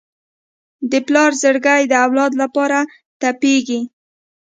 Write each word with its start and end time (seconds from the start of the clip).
د 0.91 0.93
پلار 1.07 1.31
زړګی 1.41 1.81
د 1.87 1.93
اولاد 2.05 2.31
لپاره 2.41 2.77
تپېږي. 3.21 3.81